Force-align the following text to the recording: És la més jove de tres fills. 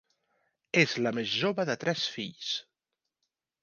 És 0.85 0.95
la 1.07 1.13
més 1.19 1.35
jove 1.43 1.69
de 1.73 1.79
tres 1.87 2.09
fills. 2.17 2.53